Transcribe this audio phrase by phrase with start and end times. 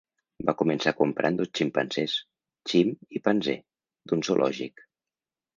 [0.49, 2.17] Va començar comprant dos ximpanzés,
[2.71, 3.63] Chim i Panzee,
[4.13, 4.87] d'un zoològic.